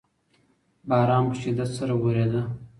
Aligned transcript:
باران 0.89 1.23
په 1.29 1.35
شدت 1.41 1.69
سره 1.77 1.93
ورېده. 2.03 2.41